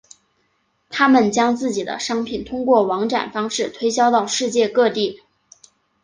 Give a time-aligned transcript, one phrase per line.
[0.89, 5.21] 他们将自己的商品通过网展方式推销到世界各地。